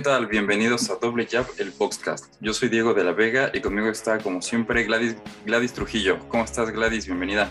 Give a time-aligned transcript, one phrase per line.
[0.00, 0.28] ¿Qué tal?
[0.28, 2.32] Bienvenidos a Doble Jab, el Boxcast.
[2.40, 6.18] Yo soy Diego de la Vega y conmigo está, como siempre, Gladys, Gladys Trujillo.
[6.30, 7.04] ¿Cómo estás, Gladys?
[7.04, 7.50] Bienvenida.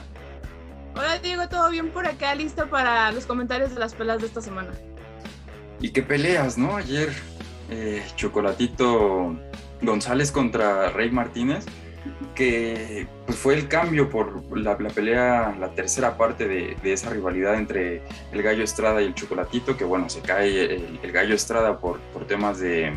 [0.95, 2.33] Hola, Diego, ¿todo bien por acá?
[2.33, 4.71] Listo para los comentarios de las peleas de esta semana.
[5.79, 6.75] Y qué peleas, ¿no?
[6.75, 7.13] Ayer,
[7.69, 9.39] eh, Chocolatito
[9.83, 11.66] González contra Rey Martínez
[12.35, 18.02] que pues, fue el cambio por la, pelea, la tercera parte de, esa rivalidad entre
[18.31, 22.25] el Gallo Estrada y el Chocolatito, que bueno, se cae el, Gallo Estrada por, por
[22.25, 22.94] temas de,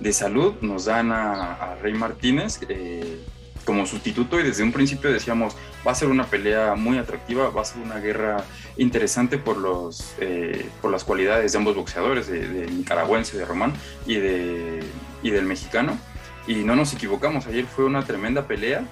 [0.00, 3.20] de, salud, nos dan a, Rey Martínez eh,
[3.64, 7.62] como sustituto y desde un principio decíamos, va a ser una pelea muy atractiva, va
[7.62, 8.44] a ser una guerra
[8.76, 13.72] interesante por, los, eh, por las cualidades de ambos boxeadores, del nicaragüense, de Román,
[14.06, 14.80] y, de,
[15.22, 15.98] y del mexicano
[16.46, 18.84] y no nos equivocamos, ayer fue una tremenda pelea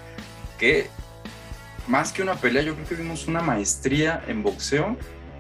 [0.58, 0.89] que
[1.89, 4.97] más que una pelea yo creo que vimos una maestría en boxeo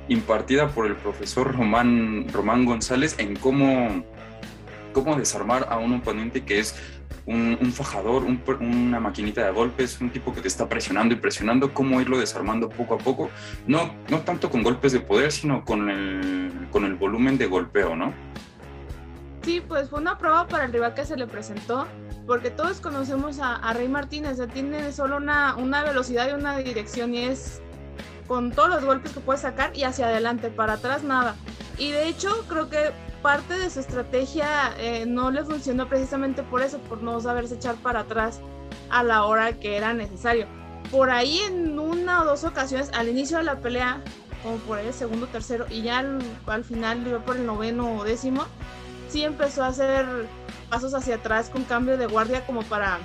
[0.08, 4.04] impartida por el profesor Román, Román González en cómo,
[4.92, 6.74] cómo desarmar a un oponente que es
[7.24, 8.24] un, fajador,
[8.60, 12.68] una maquinita de golpes, un tipo que te está presionando y presionando, cómo irlo desarmando
[12.68, 13.30] poco a poco,
[13.66, 17.94] no, no tanto con golpes de poder, sino con el, con el volumen de golpeo,
[17.94, 18.12] ¿no?
[19.42, 21.86] Sí, pues fue una prueba para el rival que se le presentó,
[22.26, 27.14] porque todos conocemos a, Rey Martínez, él tiene solo una, una velocidad y una dirección
[27.14, 27.60] y es
[28.28, 31.36] con todos los golpes que puede sacar y hacia adelante, para atrás nada.
[31.78, 36.62] Y de hecho creo que parte de su estrategia eh, no le funcionó precisamente por
[36.62, 38.40] eso, por no saberse echar para atrás
[38.90, 40.46] a la hora que era necesario.
[40.90, 44.02] Por ahí en una o dos ocasiones al inicio de la pelea,
[44.42, 48.44] como por el segundo, tercero, y ya al, al final, por el noveno o décimo,
[49.08, 50.06] sí empezó a hacer
[50.72, 52.98] pasos hacia atrás con cambio de guardia como para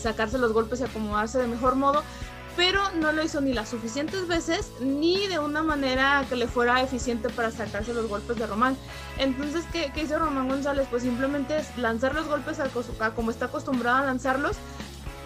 [0.00, 2.02] sacarse los golpes y acomodarse de mejor modo,
[2.56, 6.80] pero no lo hizo ni las suficientes veces ni de una manera que le fuera
[6.80, 8.78] eficiente para sacarse los golpes de Román.
[9.18, 10.86] Entonces, ¿qué, hizo Román González?
[10.90, 12.70] Pues simplemente es lanzar los golpes a,
[13.10, 14.56] como está acostumbrado a lanzarlos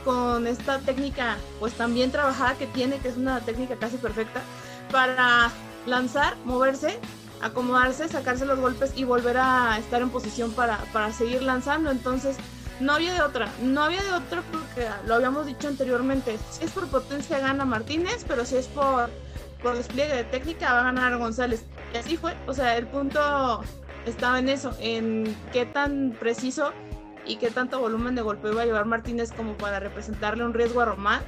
[0.05, 4.43] con esta técnica pues también trabajada que tiene, que es una técnica casi perfecta,
[4.91, 5.53] para
[5.87, 6.99] lanzar, moverse
[7.45, 11.91] acomodarse, sacarse los golpes y volver a estar en posición para, para seguir lanzando.
[11.91, 12.37] Entonces,
[12.81, 16.39] no había de otra, no había de otra porque lo habíamos dicho anteriormente.
[16.51, 19.11] Si es por potencia gana Martínez, pero si es por,
[19.63, 21.65] por despliegue de técnica va a ganar González.
[21.93, 23.63] Y así fue, o sea, el punto
[24.07, 26.73] estaba en eso, en qué tan preciso
[27.27, 30.81] y qué tanto volumen de golpeo iba a llevar Martínez como para representarle un riesgo
[30.81, 31.23] a Román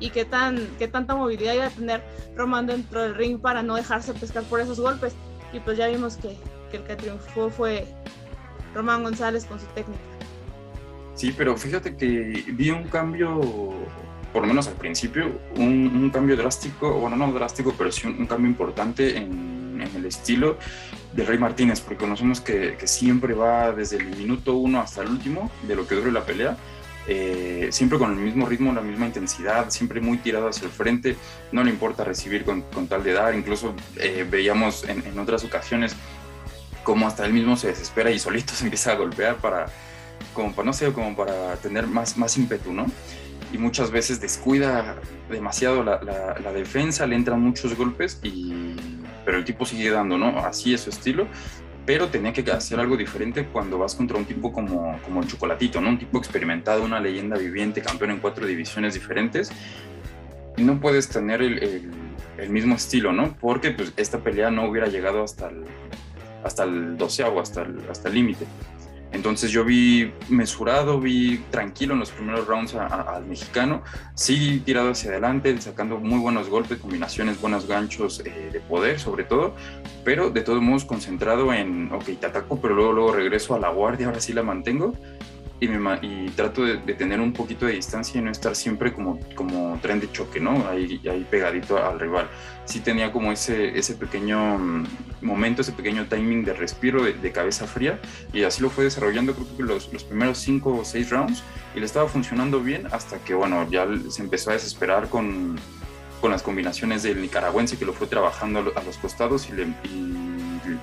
[0.00, 2.02] y qué, tan, qué tanta movilidad iba a tener
[2.34, 5.14] Román dentro del ring para no dejarse pescar por esos golpes.
[5.52, 6.36] Y pues ya vimos que,
[6.76, 7.86] el que triunfó fue
[8.74, 10.00] Román González con su técnica.
[11.14, 13.40] Sí, pero fíjate que vi un cambio,
[14.32, 18.48] por lo menos al principio, un, cambio drástico, bueno, no drástico, pero sí un, cambio
[18.48, 20.56] importante en, en, el estilo
[21.12, 25.08] de Rey Martínez, porque conocemos que, que, siempre va desde el minuto uno hasta el
[25.08, 26.56] último de lo que dure la pelea
[27.06, 31.16] eh, siempre con el mismo ritmo, la misma intensidad, siempre muy tirado hacia el frente,
[31.52, 35.96] no le importa recibir con, tal de dar, incluso eh, veíamos en, otras ocasiones
[36.84, 39.66] como hasta él mismo se desespera y solito se empieza a golpear para,
[40.34, 42.86] como para, no sé, como para tener más, más ímpetu, ¿no?
[43.52, 44.96] Y muchas veces descuida
[45.28, 48.76] demasiado la, la defensa, le entran muchos golpes, y,
[49.24, 50.38] pero el tipo sigue dando, ¿no?
[50.38, 51.26] Así es su estilo
[51.90, 55.80] pero tenía que hacer algo diferente cuando vas contra un tipo como, como el Chocolatito,
[55.80, 55.88] ¿no?
[55.88, 59.50] Un tipo experimentado, una leyenda viviente, campeón en cuatro divisiones diferentes.
[60.56, 61.90] Y no puedes tener el,
[62.38, 63.36] el, mismo estilo, ¿no?
[63.40, 65.64] Porque pues, esta pelea no hubiera llegado hasta el,
[66.44, 68.46] hasta el doceavo, hasta el hasta el límite.
[69.12, 73.82] Entonces yo vi mesurado, vi tranquilo en los primeros rounds al mexicano,
[74.14, 79.24] sí tirado hacia adelante, sacando muy buenos golpes, combinaciones, buenos ganchos eh, de poder sobre
[79.24, 79.54] todo,
[80.04, 83.70] pero de todos modos concentrado en, ok, te ataco, pero luego, luego regreso a la
[83.70, 84.94] guardia, ahora sí la mantengo
[85.60, 89.20] y, me, y trato de, tener un poquito de distancia y no estar siempre como,
[89.34, 90.66] como tren de choque, ¿no?
[90.68, 92.28] Ahí, ahí pegadito al rival.
[92.64, 94.86] Sí tenía como ese, ese pequeño mm,
[95.20, 98.00] momento, ese pequeño timing de respiro, de, cabeza fría,
[98.32, 101.42] y así lo fue desarrollando creo que los, los, primeros cinco o seis rounds,
[101.74, 105.56] y le estaba funcionando bien hasta que, bueno, ya se empezó a desesperar con,
[106.20, 109.66] con las combinaciones del nicaragüense que lo fue trabajando a los costados y le,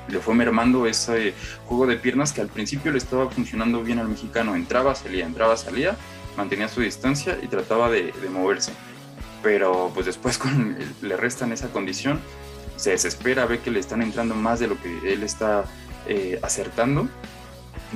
[0.08, 1.34] le fue mermando ese
[1.66, 4.56] juego de piernas que al principio le estaba funcionando bien al mexicano.
[4.56, 5.96] Entraba, salía, entraba, salía,
[6.36, 8.72] mantenía su distancia y trataba de, moverse.
[9.44, 12.20] Pero pues después con, le restan esa condición,
[12.76, 15.66] se desespera, ve que le están entrando más de lo que él está
[16.08, 17.08] eh, acertando.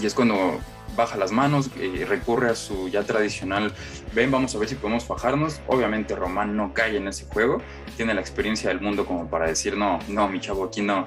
[0.01, 0.59] Y es cuando
[0.95, 3.73] baja las manos, y recurre a su ya tradicional,
[4.13, 5.61] ven, vamos a ver si podemos fajarnos.
[5.67, 7.61] Obviamente Román no cae en ese juego,
[7.97, 11.05] tiene la experiencia del mundo como para decir, no, no, mi chavo, aquí no,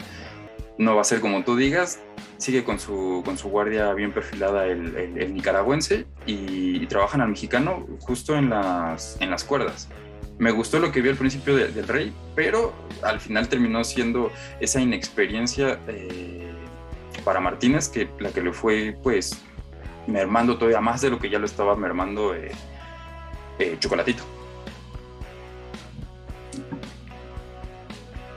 [0.79, 2.01] no va a ser como tú digas,
[2.39, 8.37] sigue con su, con su guardia bien perfilada el, nicaragüense y, trabajan al mexicano justo
[8.37, 9.89] en las, en las cuerdas.
[10.39, 14.31] Me gustó lo que vi al principio del Rey, pero al final terminó siendo
[14.61, 16.53] esa inexperiencia eh,
[17.25, 19.43] para Martínez que la que le fue pues
[20.07, 22.51] mermando todavía más de lo que ya lo estaba mermando eh,
[23.59, 24.34] eh, Chocolatito.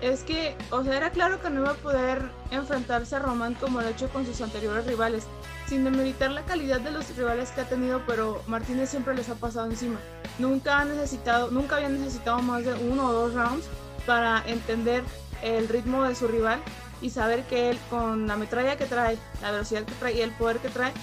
[0.09, 3.81] Es que, o sea, era claro que no iba a poder enfrentarse a Román como
[3.81, 5.25] lo ha hecho con sus anteriores rivales,
[5.67, 9.35] sin demeritar la calidad de los rivales que ha tenido, pero Martínez siempre les ha
[9.35, 9.99] pasado encima.
[10.39, 13.65] Nunca ha necesitado, nunca había necesitado más de uno o dos rounds
[14.05, 15.03] para entender
[15.43, 16.59] el ritmo de su rival
[17.01, 20.31] y saber que él con la metralla que trae, la velocidad que trae y el
[20.31, 20.93] poder que trae,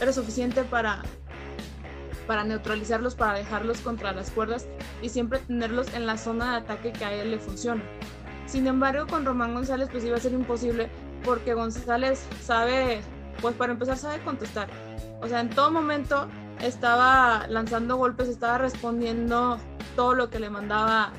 [0.00, 1.02] era suficiente para
[2.26, 4.66] para neutralizarlos, para dejarlos contra las cuerdas
[5.00, 7.82] y siempre tenerlos en la zona de ataque que a él le funciona.
[8.46, 10.88] Sin embargo, con Román González pues iba a ser imposible
[11.24, 13.00] porque González sabe,
[13.40, 14.68] pues para empezar sabe contestar.
[15.20, 16.28] O sea, en todo momento
[16.60, 19.58] estaba lanzando golpes, estaba respondiendo
[19.96, 21.12] todo lo que le mandaba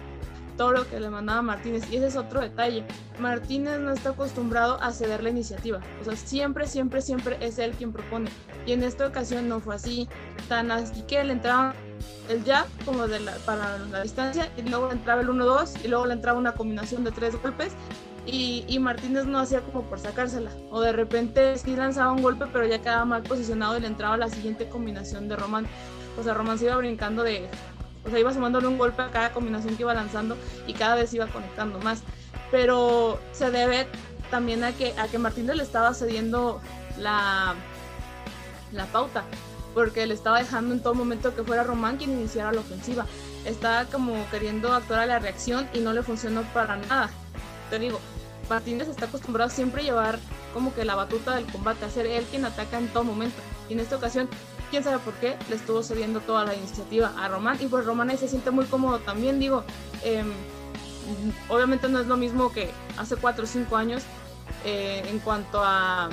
[0.58, 1.90] todo lo que le mandaba Martínez.
[1.92, 2.84] Y ese es otro detalle.
[3.20, 5.80] Martínez no está acostumbrado a ceder la iniciativa.
[6.02, 8.30] O sea, siempre, siempre, siempre es él quien propone.
[8.66, 10.10] Y en esta ocasión no fue así.
[10.50, 11.76] Tan así que le entraba
[12.30, 16.06] el jab como de la, para la distancia y luego entraba el 1-2 y luego
[16.06, 17.74] le entraba una combinación de tres golpes
[18.26, 22.46] y, y, Martínez no hacía como por sacársela o de repente sí lanzaba un golpe
[22.52, 25.66] pero ya quedaba mal posicionado y le entraba la siguiente combinación de Román.
[26.20, 27.50] O sea Román se iba brincando de
[28.06, 30.36] o sea iba sumándole un golpe a cada combinación que iba lanzando
[30.66, 32.04] y cada vez iba conectando más.
[32.52, 33.88] Pero se debe
[34.30, 36.60] también a que, a que Martínez le estaba cediendo
[36.98, 37.56] la,
[38.74, 39.24] la pauta
[39.74, 43.06] porque le estaba dejando en todo momento que fuera Román quien iniciara la ofensiva.
[43.46, 47.10] Estaba como queriendo actuar a la reacción y no le funcionó para nada.
[47.70, 48.00] Te digo,
[48.50, 50.20] Martínez está acostumbrado siempre a llevar
[50.54, 53.38] como que la batuta del combate, a ser él quien ataca en todo momento.
[53.70, 54.28] Y en esta ocasión,
[54.72, 57.58] quién sabe por qué, le estuvo cediendo toda la iniciativa a Román.
[57.62, 59.64] Y pues Román ahí se siente muy cómodo también, digo.
[60.04, 60.32] Em,
[61.50, 64.04] obviamente no es lo mismo que hace 4 o 5 años
[64.66, 66.10] eh, en cuanto a,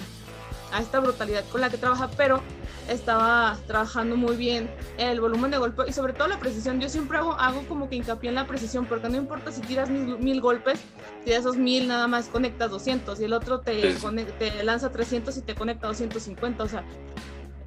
[0.74, 2.42] a esta brutalidad con la que trabaja, pero
[2.88, 4.68] estaba trabajando muy bien
[4.98, 6.80] el volumen de golpe y sobre todo la precisión.
[6.80, 9.88] Yo siempre hago, hago como que hincapié en la precisión porque no importa si tiras
[9.88, 10.80] mil, golpes,
[11.22, 13.94] si de esos mil nada más conectas 200 y el otro te,
[14.38, 16.64] te lanza 300 y te conecta 250.
[16.64, 16.84] O sea,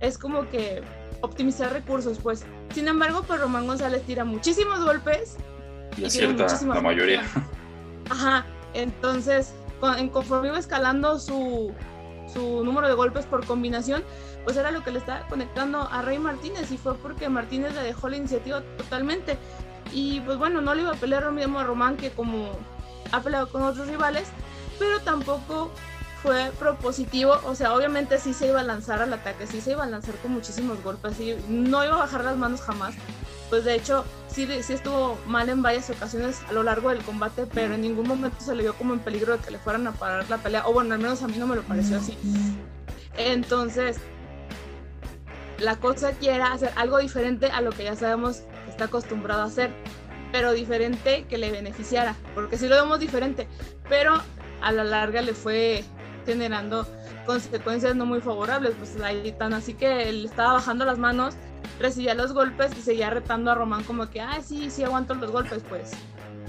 [0.01, 0.83] es como que
[1.21, 2.45] optimizar recursos, pues.
[2.74, 5.38] Sin embargo, pues Román González tira muchísimos golpes.
[5.98, 7.24] Y, acierta la mayoría.
[8.09, 9.54] Ajá, entonces,
[9.98, 11.74] en conforme iba escalando su,
[12.32, 14.04] su número de golpes por combinación,
[14.44, 17.82] pues era lo que le estaba conectando a Rey Martínez y fue porque Martínez le
[17.82, 19.38] dejó la iniciativa totalmente.
[19.94, 22.50] Y pues bueno, no le iba a pelear lo mismo a Román que como
[23.12, 24.28] ha peleado con otros rivales,
[24.80, 25.72] pero tampoco
[26.22, 29.84] fue propositivo, o sea, obviamente sí se iba a lanzar al ataque, sí se iba
[29.84, 32.96] a lanzar con muchísimos golpes, y no iba a bajar las manos jamás.
[33.50, 37.46] Pues de hecho, sí, sí estuvo mal en varias ocasiones a lo largo del combate,
[37.46, 39.92] pero en ningún momento se le vio como en peligro de que le fueran a
[39.92, 42.18] parar la pelea, o bueno, al menos a mí no me lo pareció así.
[43.18, 43.98] Entonces,
[45.60, 49.46] la cosa quiera hacer algo diferente a lo que ya sabemos que está acostumbrado a
[49.46, 49.72] hacer,
[50.31, 53.48] pero diferente que le beneficiara, porque si lo vemos diferente,
[53.90, 54.22] pero
[54.62, 55.84] a la larga le fue
[56.26, 56.86] generando
[57.26, 61.36] consecuencias no muy favorables, pues ahí tan así que él estaba bajando las manos,
[61.80, 65.31] recibía los golpes y seguía retando a Román como que, ah, sí, sí aguanto los
[65.31, 65.92] golpes, pues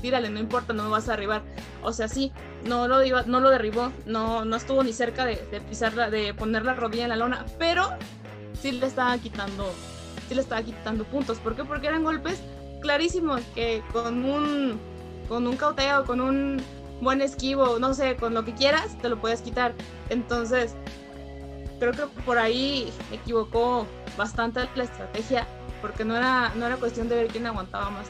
[0.01, 1.43] tírale, no importa, no me vas a arribar.
[1.83, 2.33] O sea, sí,
[2.65, 6.65] no lo, no lo derribó, no, no estuvo ni cerca de, de pisarla, de poner
[6.65, 7.91] la rodilla en la lona, pero
[8.61, 9.73] sí le estaba quitando,
[10.29, 11.39] sí le estaba quitando puntos.
[11.39, 11.65] ¿Por qué?
[11.65, 12.41] Porque eran golpes
[12.81, 14.79] clarísimos que con un,
[15.29, 16.63] con un cauteo, con un
[17.01, 19.75] buen esquivo, no sé, con lo que quieras, te lo puedes quitar.
[20.11, 20.75] Entonces,
[21.79, 25.47] creo que por ahí equivocó bastante la estrategia,
[25.81, 28.07] porque no era, no era cuestión de ver quién aguantaba más,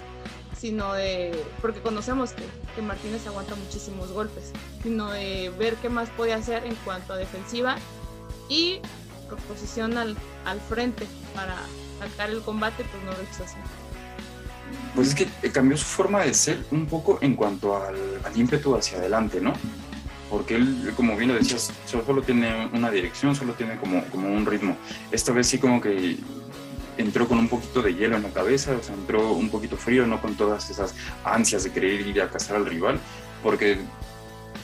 [0.57, 2.45] sino de, porque conocemos que,
[2.75, 7.17] que Martínez aguanta muchísimos golpes, sino de ver qué más puede hacer en cuanto a
[7.17, 7.77] defensiva
[8.49, 8.81] y
[9.29, 11.57] proposición al, al frente para
[12.01, 13.57] sacar el combate, pues no lo hizo así.
[14.95, 17.97] Pues es que cambió su forma de ser un poco en cuanto al,
[18.35, 19.53] ímpetu hacia adelante, ¿no?
[20.31, 24.45] Porque él, como bien lo decías, solo tiene una dirección, solo tiene como, como un
[24.45, 24.77] ritmo.
[25.11, 26.19] Esta vez sí como que
[26.99, 30.07] entró con un poquito de hielo en la cabeza, o sea, entró un poquito frío,
[30.07, 30.95] no con todas esas
[31.25, 32.99] ansias de querer ir a cazar al rival,
[33.43, 33.79] porque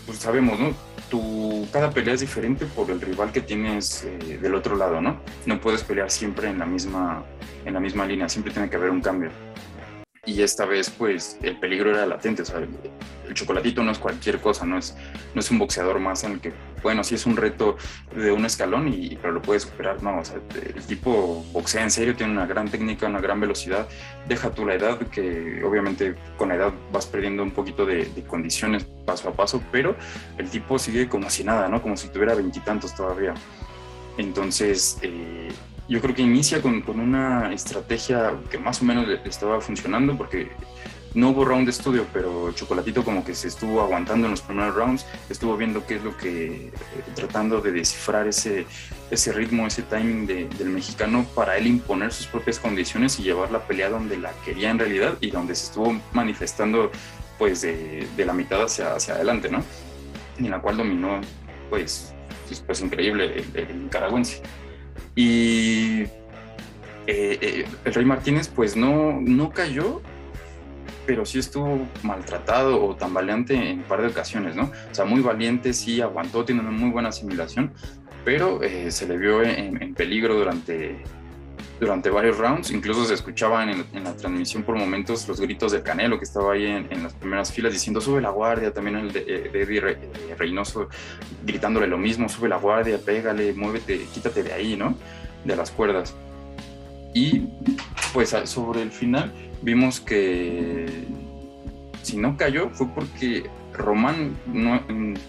[0.05, 0.73] pues sabemos, ¿no?
[1.11, 5.21] Tu, cada pelea es diferente por el rival que tienes eh, del otro lado, ¿no?
[5.47, 7.23] No puedes pelear siempre en la, misma,
[7.65, 9.31] en la misma línea, siempre tiene que haber un cambio.
[10.27, 12.69] Y esta vez pues el peligro era latente, o sea, el,
[13.35, 14.97] chocolatito no es cualquier cosa, no es,
[15.35, 16.53] no es un boxeador más en el que,
[16.83, 17.77] bueno, sí es un reto
[18.15, 21.91] de un escalón, y, pero lo puede superar, no, o sea, el tipo boxea en
[21.91, 23.89] serio, tiene una gran técnica, una gran velocidad,
[24.29, 28.85] deja tú la edad, que obviamente con la edad vas perdiendo un poquito de, condiciones
[29.05, 29.97] paso a paso, pero
[30.39, 31.83] el tipo sigue como si nada, ¿no?
[31.83, 33.35] Como si tuviera veintitantos todavía.
[34.17, 35.49] Entonces, eh,
[35.89, 40.51] yo creo que inicia con, con, una estrategia que más o menos estaba funcionando porque
[41.15, 44.75] no hubo round de estudio, pero Chocolatito como que se estuvo aguantando en los primeros
[44.75, 46.73] rounds, estuvo viendo qué es lo que, eh,
[47.15, 48.67] tratando de descifrar ese,
[49.11, 53.65] ese ritmo, ese timing del mexicano para él imponer sus propias condiciones y llevar la
[53.65, 56.91] pelea donde la quería en realidad y donde se estuvo manifestando
[57.39, 59.63] pues de, de la mitad hacia, hacia adelante, ¿no?
[60.39, 61.21] Y en la cual dominó
[61.71, 62.13] pues,
[62.49, 64.43] pues, pues increíble el, el nicaragüense.
[65.15, 66.03] Y
[67.07, 70.01] eh, eh, el Rey Martínez pues no, no cayó,
[71.07, 74.65] pero sí estuvo maltratado o tambaleante en un par de ocasiones, ¿no?
[74.91, 77.73] O sea, muy valiente, sí aguantó, tiene una muy buena asimilación,
[78.25, 80.97] pero eh, se le vio en, peligro durante,
[81.85, 86.19] durante varios rounds, incluso se escuchaban en, la transmisión por momentos los gritos del Canelo
[86.19, 89.99] que estaba ahí en, las primeras filas diciendo sube la guardia, también el de, Eddie
[90.39, 90.89] Reynoso
[91.45, 94.97] gritándole lo mismo, sube la guardia, pégale, muévete, quítate de ahí, ¿no?
[95.45, 96.15] De las cuerdas.
[97.13, 97.49] Y
[98.13, 101.07] pues sobre el final vimos que
[102.03, 104.81] si no cayó fue porque Román no,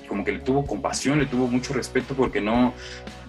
[0.08, 2.74] como que le tuvo compasión, le tuvo mucho respeto porque no,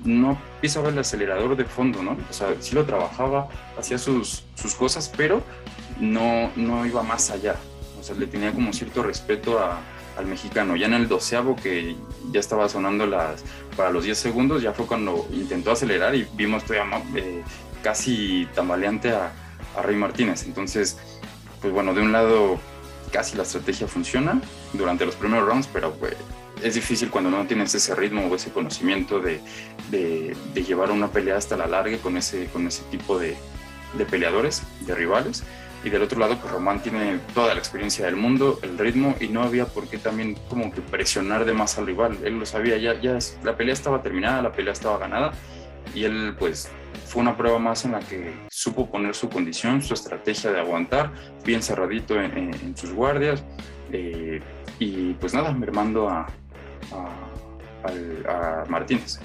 [0.05, 2.17] no pisaba el acelerador de fondo, ¿no?
[2.29, 5.43] O sea, sí lo trabajaba, hacía sus, sus cosas, pero
[5.99, 7.57] no, no iba más allá.
[7.99, 10.77] O sea, le tenía como cierto respeto al mexicano.
[10.77, 11.97] Ya en el doceavo, que
[12.31, 13.43] ya estaba sonando las,
[13.77, 17.43] para los 10 segundos, ya fue cuando intentó acelerar y vimos todavía eh,
[17.83, 19.33] casi tambaleante a,
[19.77, 20.45] a Rey Martínez.
[20.45, 20.99] Entonces,
[21.61, 22.59] pues bueno, de un lado
[23.11, 24.41] casi la estrategia funciona
[24.73, 26.15] durante los primeros rounds, pero pues,
[26.63, 29.41] es difícil cuando no tienes ese ritmo o ese conocimiento de,
[29.91, 33.37] de, llevar una pelea hasta la larga con ese, con ese tipo de,
[33.95, 35.45] de, peleadores, de rivales.
[35.85, 39.29] Y del otro lado, pues Román tiene toda la experiencia del mundo, el ritmo, y
[39.29, 42.19] no había por qué también como que presionar de más al rival.
[42.25, 45.33] Él lo sabía, ya, ya la pelea estaba terminada, la pelea estaba ganada,
[45.95, 46.71] y él pues
[47.07, 51.13] fue una prueba más en la que supo poner su condición, su estrategia de aguantar,
[51.45, 53.45] bien cerradito en, sus guardias,
[53.93, 54.41] eh,
[54.79, 56.27] y pues nada, mermando a,
[58.69, 59.21] Martínez.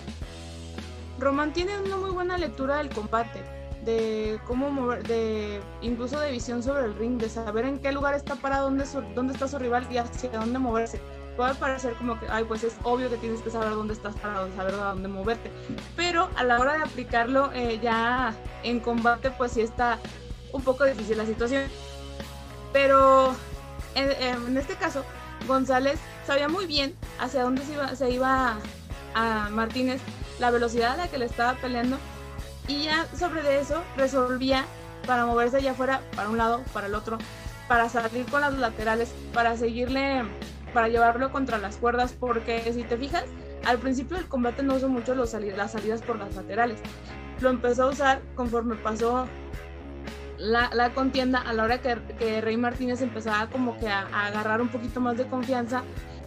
[1.18, 3.42] Román tiene una muy buena lectura del combate,
[3.84, 8.14] de cómo mover, de incluso de visión sobre el ring, de saber en qué lugar
[8.14, 11.02] está para dónde, dónde está su rival y hacia dónde moverse
[11.36, 14.48] puede parecer como que, ay, pues es obvio que tienes que saber dónde estás para
[14.56, 15.52] saber a dónde moverte.
[15.96, 18.34] Pero a la hora de aplicarlo eh, ya
[18.64, 20.00] en combate, pues sí está
[20.54, 21.64] un poco difícil la situación.
[22.74, 23.34] Pero
[23.96, 25.04] en, este caso,
[25.48, 28.58] González sabía muy bien hacia dónde se iba, se iba
[29.14, 30.02] a Martínez,
[30.40, 31.98] la velocidad a la que le estaba peleando.
[32.68, 34.66] Y ya sobre de eso resolvía
[35.06, 37.18] para moverse allá afuera, para un lado, para el otro,
[37.68, 40.24] para salir con las laterales, para seguirle
[40.74, 43.26] para llevarlo contra las cuerdas, porque si te fijas,
[43.66, 46.80] al principio del combate no usó mucho los las salidas por las laterales.
[47.42, 49.28] Lo empezó a usar conforme pasó
[50.38, 55.00] la, contienda, a la hora que, Rey Martínez empezaba como que a, agarrar un poquito
[55.00, 55.84] más de confianza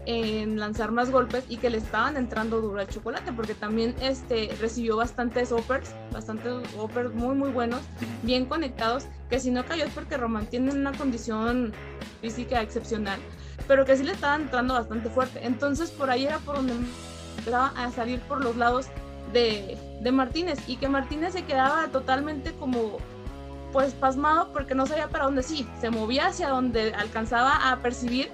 [0.06, 4.54] en lanzar más golpes y que le estaban entrando duro al chocolate porque también este
[4.60, 7.80] recibió bastantes uppers, bastantes uppers muy muy buenos,
[8.22, 11.72] bien conectados, que si no cayó es porque Román tiene una condición
[12.20, 13.18] física excepcional
[13.66, 15.40] pero que sí le estaban entrando bastante fuerte.
[15.42, 16.74] Entonces por ahí era por donde
[17.38, 18.86] empezaba a salir por los lados
[19.32, 22.98] de, de Martínez y que Martínez se quedaba totalmente como
[23.72, 28.30] pues pasmado porque no sabía para dónde sí, se movía hacia donde alcanzaba a percibir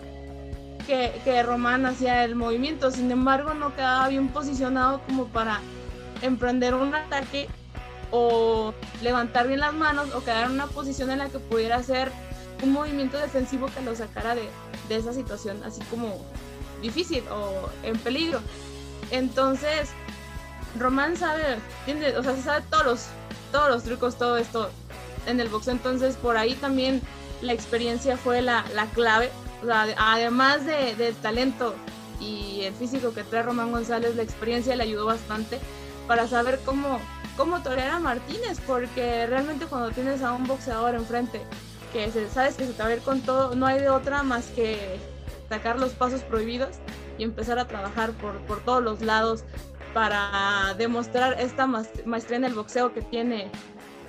[0.87, 5.61] que, que, Román hacía el movimiento, sin embargo no quedaba bien posicionado como para
[6.21, 7.49] emprender un ataque
[8.11, 12.13] o levantar bien las manos o quedar en una posición en la que pudiera hacer
[12.63, 14.43] un movimiento defensivo que lo sacara de,
[14.91, 16.21] de esa situación así como
[16.83, 18.41] difícil o en peligro.
[19.11, 19.91] Entonces,
[20.79, 23.07] Román sabe, tiene, o sea, se sabe todos los,
[23.53, 24.69] todos los trucos, todo esto
[25.27, 25.73] en el boxeo.
[25.73, 27.01] Entonces, por ahí también
[27.41, 29.31] la experiencia fue la, la clave.
[29.63, 31.75] O sea, además de, del talento
[32.21, 35.61] y el físico que trae Román González, la experiencia le ayudó bastante
[36.09, 36.99] para saber cómo,
[37.37, 41.41] cómo torear a Martínez, porque realmente cuando tienes a un boxeador enfrente
[41.93, 44.47] que sabes que se te va a ir con todo, no hay de otra más
[44.49, 44.99] que
[45.49, 46.77] sacar los pasos prohibidos
[47.19, 49.45] y empezar a trabajar por, por todos los lados
[49.93, 53.51] para demostrar esta maestría en el boxeo que tiene,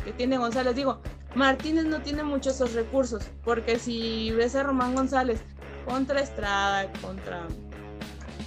[0.06, 0.76] que tiene González.
[0.76, 1.00] Digo,
[1.36, 5.42] Martínez no tiene muchos esos recursos, porque si ves a Román González
[5.86, 7.48] contra Estrada, contra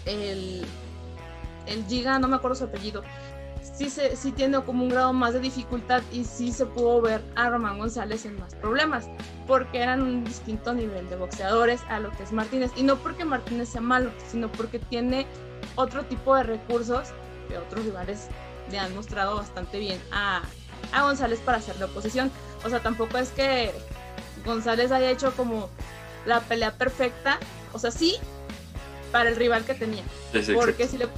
[0.07, 0.65] el,
[1.67, 3.03] el Giga, no me acuerdo su apellido,
[3.77, 7.23] sí, se, sí tiene como un grado más de dificultad y sí se pudo ver
[7.35, 9.07] a Román González en más problemas,
[9.47, 12.71] porque eran un distinto nivel de boxeadores a lo que es Martínez.
[12.77, 15.27] Y no porque Martínez sea malo, sino porque tiene
[15.75, 17.09] otro tipo de recursos
[17.49, 18.29] que otros rivales
[18.71, 20.43] le han mostrado bastante bien a,
[20.93, 22.31] a González para hacerle oposición.
[22.65, 23.73] O sea, tampoco es que
[24.45, 25.69] González haya hecho como
[26.27, 27.39] la pelea perfecta,
[27.73, 28.17] o sea, sí,
[29.13, 30.03] para el rival que tenía.
[30.55, 31.09] porque si le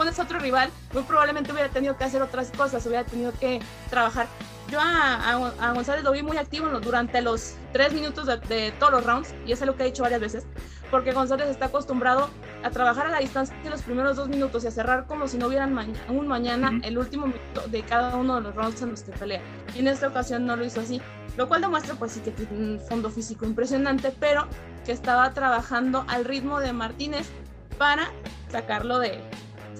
[0.00, 4.28] pones otro rival, muy probablemente hubiera tenido que hacer otras cosas, hubiera tenido que trabajar.
[4.70, 9.34] Yo a, González lo vi muy activo durante los tres minutos de, todos los rounds,
[9.44, 10.46] y eso es lo que he dicho varias veces,
[10.90, 12.30] porque González está acostumbrado
[12.64, 15.36] a trabajar a la distancia de los primeros dos minutos y a cerrar como si
[15.36, 15.76] no hubieran
[16.08, 19.42] un mañana el último minuto de cada uno de los rounds en los que pelea.
[19.76, 21.02] Y en esta ocasión no lo hizo así,
[21.36, 24.46] lo cual demuestra pues sí que tiene un fondo físico impresionante, pero
[24.86, 27.28] que estaba trabajando al ritmo de Martínez
[27.76, 28.10] para
[28.50, 29.20] sacarlo de,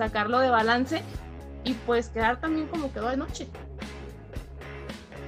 [0.00, 1.02] sacarlo de balance
[1.62, 3.46] y pues quedar también como quedó de noche.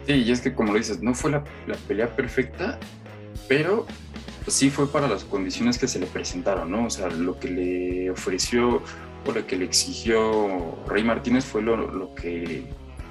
[0.07, 1.45] Sí, y es que como lo dices, no fue la,
[1.87, 2.79] pelea perfecta,
[3.49, 3.87] pero
[4.47, 6.87] sí fue para las condiciones que se le presentaron, ¿no?
[6.87, 8.83] O sea, lo que le ofreció
[9.27, 12.65] o lo que le exigió Rey Martínez fue lo, lo que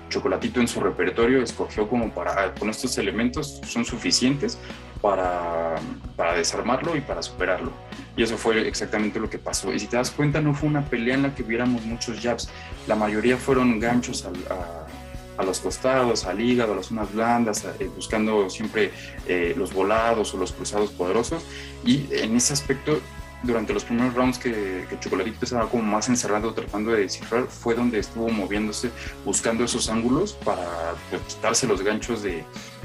[0.09, 4.57] Chocolatito en su repertorio escogió como para, con estos elementos son suficientes
[5.01, 5.75] para,
[6.15, 7.71] para desarmarlo y para superarlo.
[8.15, 9.73] Y eso fue exactamente lo que pasó.
[9.73, 12.49] Y si te das cuenta, no fue una pelea en la que viéramos muchos jabs.
[12.87, 17.89] La mayoría fueron ganchos a, a, los costados, al hígado, a las zonas blandas, eh,
[17.95, 18.91] buscando siempre
[19.27, 21.43] eh, los volados o los cruzados poderosos.
[21.85, 22.99] Y en ese aspecto,
[23.43, 27.75] durante los primeros rounds que, que Chocolatito estaba como más encerrado tratando de descifrar, fue
[27.75, 28.91] donde estuvo moviéndose,
[29.25, 32.43] buscando esos ángulos para pues, quitarse los ganchos de,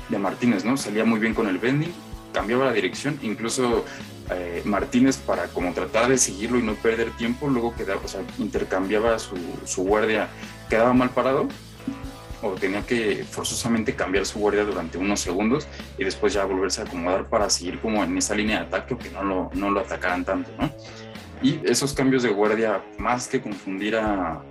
[0.09, 0.77] de Martínez, ¿no?
[0.77, 1.93] Salía muy bien con el bending,
[2.37, 3.87] cambiaba la dirección, incluso
[4.31, 8.21] eh, Martínez para como tratar de seguirlo y no perder tiempo, luego quedaba, o sea,
[8.39, 10.29] intercambiaba su, guardia,
[10.69, 11.49] quedaba mal parado
[12.43, 16.85] o tenía que forzosamente cambiar su guardia durante unos segundos y después ya volverse a
[16.85, 19.81] acomodar para seguir como en esa línea de ataque o que no lo, no lo
[19.81, 20.71] atacaran tanto, ¿no?
[21.41, 24.43] Y esos cambios de guardia, más que confundir a,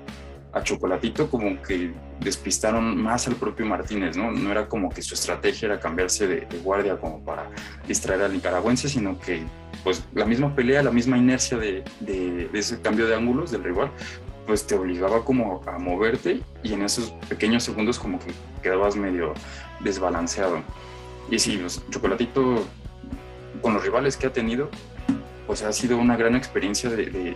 [0.56, 1.92] a Chocolatito como que
[2.22, 4.32] despistaron más al propio Martínez, ¿no?
[4.32, 7.50] No era como que su estrategia era cambiarse de, guardia como para
[7.86, 9.44] distraer al nicaragüense, sino que
[9.84, 13.92] pues la misma pelea, la misma inercia de, de, ese cambio de ángulos del rival,
[14.48, 18.32] pues te obligaba como a moverte y en esos pequeños segundos como que
[18.64, 19.34] quedabas medio
[19.82, 20.62] desbalanceado.
[21.30, 22.66] Y sí, pues, Chocolatito
[23.62, 24.70] con los rivales que ha tenido,
[25.46, 27.36] pues ha sido una gran experiencia de,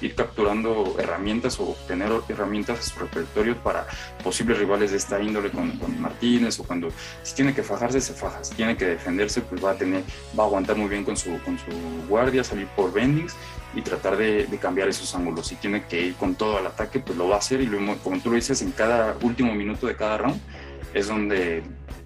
[0.00, 3.86] ir capturando herramientas o tener herramientas a su repertorio para
[4.22, 6.88] posibles rivales de esta índole con, Martínez o cuando
[7.22, 10.02] si tiene que fajarse, se faja, si tiene que defenderse, pues va a tener,
[10.38, 13.34] va a aguantar muy bien con su, con su guardia, salir por bendings
[13.74, 15.48] y tratar de, cambiar esos ángulos.
[15.48, 17.68] Si tiene que ir con todo al ataque, pues lo va a hacer y
[18.02, 20.40] como tú lo dices, en cada último minuto de cada round
[20.94, 21.62] es donde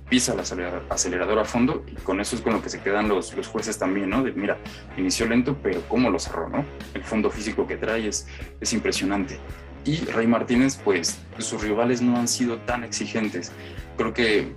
[0.09, 3.35] pisa el acelerador, a fondo y con eso es con lo que se quedan los,
[3.35, 4.23] los jueces también, ¿no?
[4.23, 4.57] De mira,
[4.97, 6.65] inició lento, pero cómo lo cerró, ¿no?
[6.95, 8.27] El fondo físico que trae es,
[8.61, 9.39] es impresionante.
[9.85, 13.53] Y Rey Martínez, pues sus rivales no han sido tan exigentes.
[13.97, 14.53] Creo que,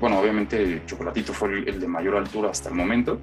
[0.00, 3.20] bueno, obviamente Chocolatito fue el de mayor altura hasta el momento,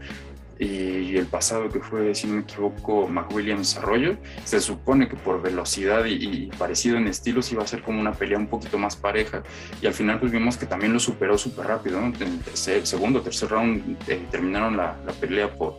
[0.60, 5.41] y el pasado que fue, si no me equivoco, McWilliams Arroyo, se supone que por
[5.41, 9.41] velocidad y, parecido en estilos iba a ser como una pelea un poquito más pareja
[9.82, 12.08] y al final pues vimos que también lo superó súper rápido, ¿no?
[12.08, 15.76] En tercer, segundo, tercer round eh, terminaron la, la, pelea por,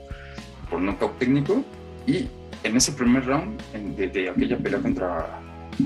[0.71, 1.63] por knockout técnico
[2.07, 2.29] y
[2.65, 3.61] en ese primer round
[3.97, 5.41] de, aquella pelea contra,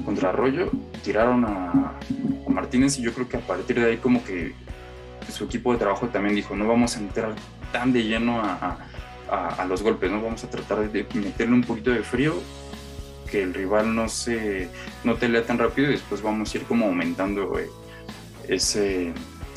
[0.04, 0.70] contra Arroyo
[1.02, 1.98] tiraron a,
[2.46, 4.54] a Martínez y yo creo que a partir de ahí como que
[5.32, 7.34] su equipo de trabajo también dijo, no vamos a entrar
[7.72, 8.78] tan de lleno a,
[9.30, 10.22] a, los golpes, ¿no?
[10.22, 12.34] Vamos a tratar de meterle un poquito de frío,
[13.30, 14.68] que el rival no se
[15.02, 17.68] no te lea tan rápido y después vamos a ir como aumentando eh,
[18.48, 19.12] ese,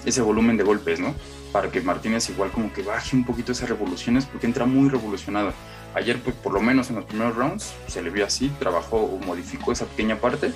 [0.06, 1.14] ese volumen de golpes, ¿no?
[1.52, 5.54] Para que Martínez igual como que baje un poquito esas revoluciones porque entra muy revolucionado.
[5.96, 9.20] Ayer, pues por lo menos en los primeros rounds, se le vio así, trabajó o
[9.26, 10.52] modificó esa pequeña parte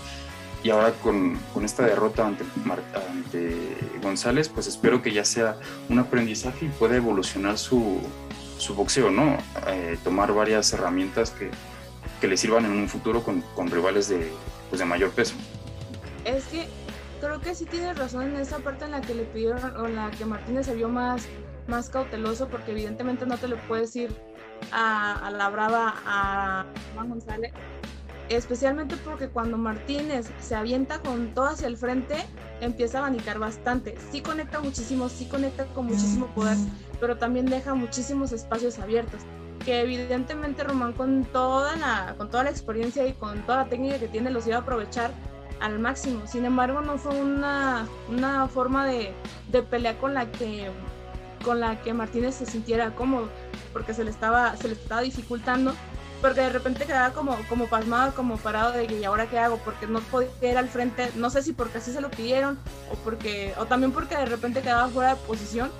[0.63, 2.43] y ahora con, con esta derrota ante,
[3.09, 5.57] ante, González, pues espero que ya sea
[5.89, 7.99] un aprendizaje y pueda evolucionar su,
[8.57, 9.37] su boxeo, ¿no?
[9.67, 11.49] Eh, tomar varias herramientas que,
[12.19, 14.31] que, le sirvan en un futuro con, con rivales de,
[14.69, 15.35] pues de mayor peso.
[16.25, 16.67] Es que
[17.19, 19.95] creo que sí tienes razón en esa parte en la que le pidieron o en
[19.95, 21.27] la que Martínez se vio más,
[21.67, 24.15] más cauteloso porque evidentemente no te le puedes ir
[24.71, 27.51] a, a la brava a Juan González
[28.35, 32.15] especialmente porque cuando Martínez se avienta con todo hacia el frente,
[32.61, 33.95] empieza a abanicar bastante.
[34.11, 36.57] Sí conecta muchísimo, sí conecta con muchísimo poder,
[36.99, 39.21] pero también deja muchísimos espacios abiertos
[39.65, 43.99] que evidentemente Román con toda la, con toda la experiencia y con toda la técnica
[43.99, 45.11] que tiene los iba a aprovechar
[45.59, 46.25] al máximo.
[46.25, 49.13] Sin embargo, no fue una, una forma de,
[49.51, 50.71] de pelea con la que
[51.43, 53.27] con la que Martínez se sintiera cómodo,
[53.73, 55.73] porque se le estaba, se le estaba dificultando,
[56.21, 59.57] porque de repente quedaba como, como pasmado, como parado de ¿y ahora qué hago?
[59.57, 62.59] Porque no podía ir al frente, no sé si porque así se lo pidieron,
[62.91, 65.71] o porque, o también porque de repente quedaba fuera de posición,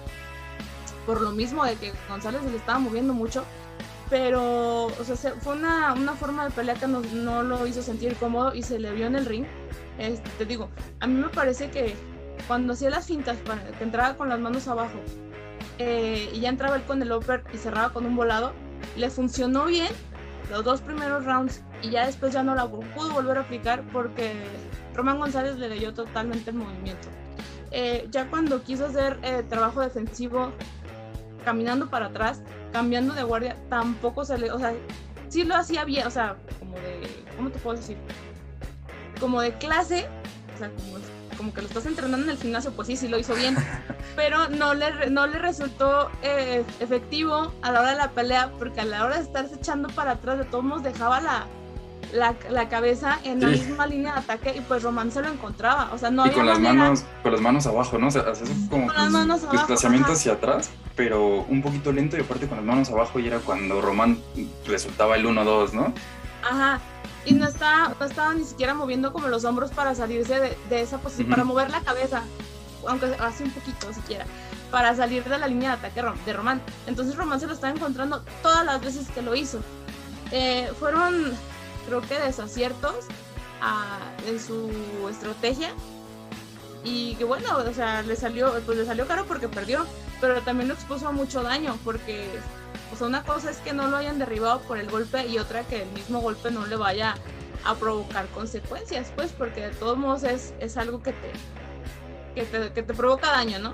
[1.06, 3.46] por lo mismo de que González se le estaba moviendo mucho,
[4.10, 8.16] pero o sea, fue una, una, forma de pelea que no, no, lo hizo sentir
[8.16, 9.46] cómodo y se le vio en el ring.
[9.98, 11.96] Este, te digo, a mí me parece que
[12.48, 13.38] cuando hacía las fintas,
[13.78, 15.00] que entraba con las manos abajo
[15.78, 18.54] eh, y ya entraba él con el upper y cerraba con un volado,
[18.98, 19.92] le funcionó bien
[20.50, 24.34] los dos primeros rounds y ya después ya no la pudo volver a aplicar porque
[24.94, 27.08] Román González le leyó totalmente el movimiento.
[27.72, 30.52] Eh, ya cuando quiso hacer eh, trabajo defensivo
[31.46, 32.42] caminando para atrás,
[32.74, 34.74] cambiando de guardia, tampoco se le, o sea,
[35.30, 37.02] sí lo hacía bien, o sea, como de,
[37.38, 37.98] ¿cómo te puedo decir?
[39.20, 40.08] Como de clase,
[40.54, 40.98] o sea, como,
[41.50, 43.56] que lo estás entrenando en el gimnasio, pues sí, sí lo hizo bien,
[44.16, 48.82] pero no le, no le resultó eh, efectivo a la hora de la pelea, porque
[48.82, 51.48] a la hora de estarse echando para atrás, de todos modos dejaba la,
[52.14, 55.90] la, la, cabeza en la misma línea de ataque y pues Román se lo encontraba.
[55.94, 58.08] O sea, no y con las manos, con las manos abajo, ¿no?
[58.08, 58.26] O sea,
[58.70, 58.92] como
[59.52, 63.40] desplazamiento hacia atrás, pero un poquito lento y aparte con las manos abajo y era
[63.40, 64.20] cuando Román
[64.68, 65.94] resultaba el 1-2, ¿no?
[66.44, 66.80] Ajá.
[67.26, 70.82] Y no estaba, no estaba ni siquiera moviendo como los hombros para salirse de, de
[70.82, 72.24] esa posición, para mover la cabeza,
[72.88, 74.26] aunque hace un poquito siquiera,
[74.72, 76.62] para salir de la línea de ataque de Román.
[76.88, 79.60] Entonces Román se lo estaba encontrando todas las veces que lo hizo.
[80.32, 81.34] Eh, fueron
[81.86, 83.06] creo que desaciertos
[83.62, 84.72] a, en su
[85.10, 85.70] estrategia
[86.84, 89.86] y que bueno, o sea, le salió, pues le salió caro porque perdió,
[90.20, 92.28] pero también lo expuso a mucho daño porque,
[92.94, 95.64] o sea, una cosa es que no lo hayan derribado por el golpe y otra
[95.64, 97.16] que el mismo golpe no le vaya
[97.64, 101.32] a provocar consecuencias, pues, porque de todos modos es, es algo que te,
[102.34, 103.74] que te, que te provoca daño, ¿no?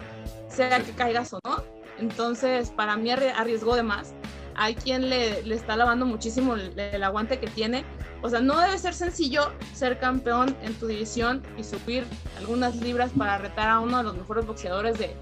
[0.49, 1.63] Sea que caigas o no.
[1.97, 4.13] Entonces, para mí arriesgó de más
[4.57, 7.85] hay quien le, le está lavando muchísimo el, aguante que tiene.
[8.23, 12.05] O sea, no debe ser sencillo ser campeón en tu división y subir
[12.37, 15.15] algunas libras para retar a uno de los mejores boxeadores de,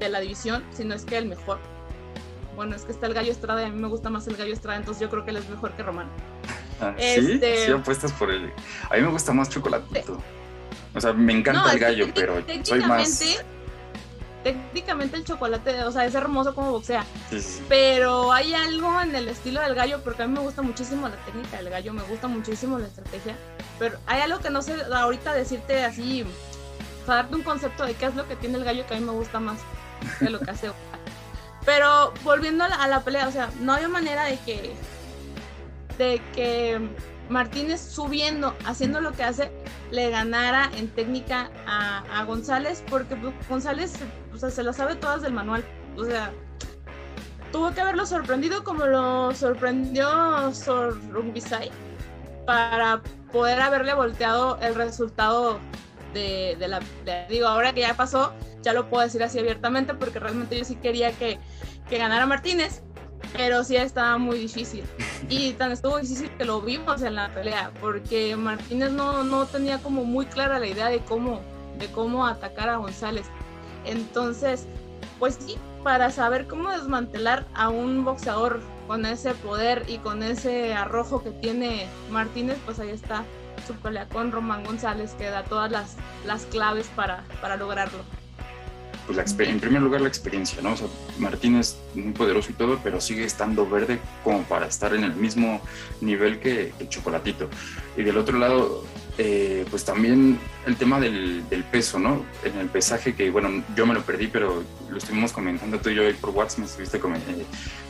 [0.00, 1.58] de la división, sino es que el mejor.
[2.56, 4.54] Bueno, es que está el Gallo Estrada y a mí me gusta más el Gallo
[4.54, 6.08] Estrada, entonces yo creo que él es mejor que Román.
[6.80, 7.32] Ah, ¿Sí?
[7.32, 7.66] Este...
[7.66, 8.50] Sí, apuestas por él.
[8.88, 10.18] A mí me gusta más Chocolatito.
[10.94, 13.22] O sea, me encanta el gallo, pero soy más
[14.46, 17.04] técnicamente el chocolate, o sea, es hermoso como boxea.
[17.68, 21.16] Pero hay algo en el estilo del gallo, porque a mí me gusta muchísimo la
[21.24, 23.36] técnica del gallo, me gusta muchísimo la estrategia.
[23.80, 27.94] Pero hay algo que no sé ahorita decirte así, o sea, darte un concepto de
[27.94, 29.58] qué es lo que tiene el gallo que a mí me gusta más
[30.20, 30.70] de lo que hace.
[31.64, 34.74] Pero volviendo a la, pelea, o sea, no había manera de que
[35.98, 36.88] de que
[37.28, 39.50] Martínez subiendo, haciendo lo que hace,
[39.90, 43.94] le ganara en técnica a, González, porque pues, González
[44.32, 45.64] o sea, se lo sabe todas del manual.
[45.96, 46.32] O sea,
[47.52, 51.70] tuvo que haberlo sorprendido como lo sorprendió Sorrumbisai
[52.44, 55.58] para poder haberle volteado el resultado
[56.14, 56.80] de, la...
[57.28, 60.76] digo, ahora que ya pasó, ya lo puedo decir así abiertamente porque realmente yo sí
[60.76, 61.38] quería que,
[61.88, 62.82] que ganara Martínez,
[63.36, 64.84] pero sí estaba muy difícil.
[65.28, 69.78] Y tan estuvo difícil que lo vimos en la pelea, porque Martínez no, no tenía
[69.78, 71.40] como muy clara la idea de cómo,
[71.78, 73.26] de cómo atacar a González.
[73.84, 74.66] Entonces,
[75.18, 80.74] pues sí, para saber cómo desmantelar a un boxeador con ese poder y con ese
[80.74, 83.24] arrojo que tiene Martínez, pues ahí está
[83.66, 87.98] su pelea con Román González, que da todas las, las claves para, para lograrlo
[89.06, 90.72] pues en primer lugar la experiencia, ¿no?
[90.72, 90.88] O sea,
[91.18, 95.14] Martín es muy poderoso y todo, pero sigue estando verde como para estar en el
[95.14, 95.60] mismo
[96.00, 97.48] nivel que, el Chocolatito.
[97.96, 98.84] Y del otro lado,
[99.18, 102.24] eh, pues también el tema del, peso, ¿no?
[102.44, 105.94] En el pesaje que, bueno, yo me lo perdí, pero lo estuvimos comentando tú y
[105.94, 107.00] yo por WhatsApp, me estuviste eh,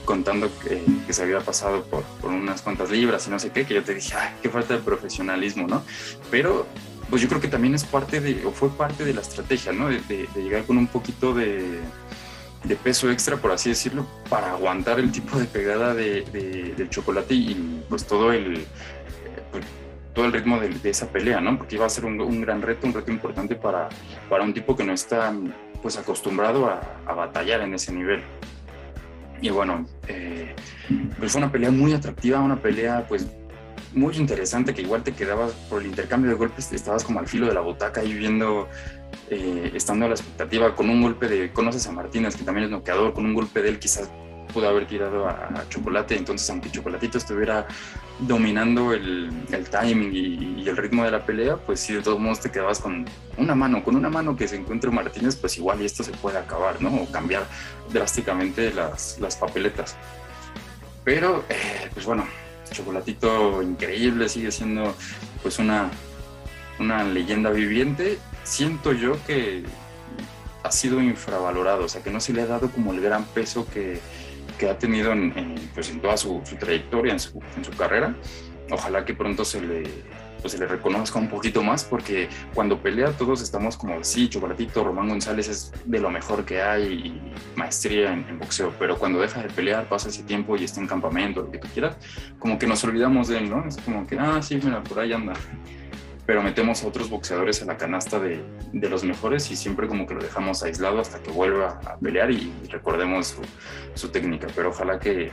[0.05, 3.75] contando que, se había pasado por, por, unas cuantas libras y no sé qué, que
[3.75, 5.83] yo te dije, ay, qué falta de profesionalismo, ¿no?
[6.31, 6.67] Pero
[7.11, 9.89] pues yo creo que también es parte de, o fue parte de la estrategia, ¿no?
[9.89, 11.81] De, llegar con un poquito de,
[12.83, 16.23] peso extra, por así decirlo, para aguantar el tipo de pegada de,
[16.77, 18.65] del chocolate y, pues todo el,
[19.53, 19.65] pues,
[20.15, 21.59] todo el ritmo de, esa pelea, ¿no?
[21.59, 23.89] Porque iba a ser un, gran reto, un reto importante para,
[24.29, 25.33] para un tipo que no está
[25.83, 28.23] pues acostumbrado a, batallar en ese nivel.
[29.41, 30.55] Y bueno, eh,
[31.19, 33.27] pues fue una pelea muy atractiva, una pelea pues
[33.97, 37.47] muy interesante que igual te quedabas por el intercambio de golpes, estabas como al filo
[37.47, 38.69] de la butaca ahí viendo,
[39.31, 42.71] eh, estando a la expectativa, con un golpe de, conoces a Martínez, que también es
[42.71, 44.11] noqueador, con un golpe de él quizás
[44.53, 47.67] pudo haber tirado a, Chocolate, entonces aunque Chocolatito estuviera
[48.19, 49.31] dominando el,
[49.71, 53.07] timing y, el ritmo de la pelea, pues sí, de todos modos te quedabas con
[53.39, 56.37] una mano, con una mano que se encuentre Martínez, pues igual y esto se puede
[56.37, 56.95] acabar, ¿no?
[56.95, 57.47] O cambiar
[57.91, 59.97] drásticamente las, las papeletas.
[61.03, 62.27] Pero, eh, pues bueno,
[62.71, 64.95] Chocolatito increíble, sigue siendo
[65.43, 65.91] pues una,
[66.79, 68.19] una leyenda viviente.
[68.45, 69.65] Siento yo que
[70.63, 73.67] ha sido infravalorado, o sea, que no se le ha dado como el gran peso
[73.73, 74.01] que,
[74.59, 78.15] que ha tenido en, pues en toda su, trayectoria, en su, en su, carrera.
[78.71, 79.85] Ojalá que pronto se le,
[80.47, 84.85] pues se le reconozca un poquito más, porque cuando pelea todos estamos como, sí, Chocolatito,
[84.85, 89.43] Román González es de lo mejor que hay y maestría en, boxeo, pero cuando deja
[89.43, 91.97] de pelear, pasa ese tiempo y está en campamento, lo que tú quieras,
[92.39, 93.67] como que nos olvidamos de él, ¿no?
[93.67, 95.33] Es como que, ah, sí, mira, por ahí anda
[96.27, 100.09] pero metemos a otros boxeadores en la canasta de, de, los mejores y siempre como
[100.09, 103.43] que lo dejamos aislado hasta que vuelva a pelear y, recordemos su,
[103.95, 105.31] su, técnica, pero ojalá que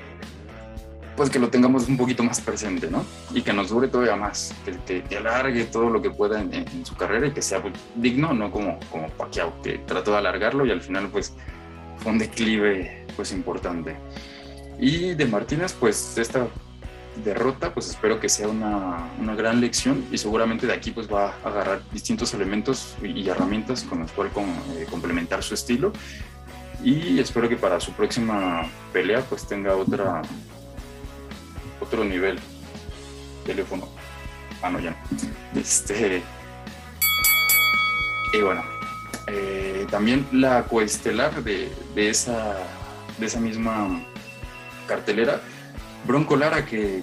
[1.15, 3.05] pues que lo tengamos un poquito más presente, ¿no?
[3.33, 6.95] Y que nos dure todavía más, que, que, alargue todo lo que pueda en, su
[6.95, 10.71] carrera y que sea pues, digno, no como, como Pacquiao, que trató de alargarlo y
[10.71, 11.33] al final pues
[11.97, 13.95] fue un declive pues importante.
[14.79, 16.47] Y de Martínez, pues esta
[17.23, 21.35] derrota, pues espero que sea una, una, gran lección y seguramente de aquí pues va
[21.43, 25.93] a agarrar distintos elementos y herramientas con los cuales eh, complementar su estilo
[26.83, 30.23] y espero que para su próxima pelea pues tenga otra
[31.83, 32.39] otro nivel.
[33.45, 33.87] Teléfono.
[34.61, 34.95] Ah no ya
[35.55, 36.23] este
[38.31, 38.63] y bueno
[39.27, 42.57] eh, también la coestelar de, de esa
[43.19, 44.01] de esa misma
[44.87, 45.41] cartelera
[46.05, 47.01] Bronco Lara, que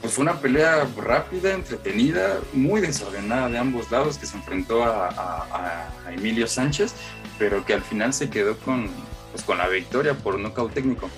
[0.00, 5.88] pues fue una pelea rápida, entretenida, muy desordenada de ambos lados, que se enfrentó a,
[6.10, 6.94] Emilio Sánchez,
[7.38, 8.88] pero que al final se quedó con,
[9.30, 11.08] pues, con la victoria por nocaut técnico.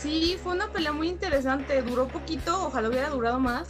[0.00, 3.68] Sí, fue una pelea muy interesante, duró poquito, ojalá hubiera durado más,